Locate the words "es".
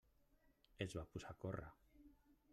0.85-0.95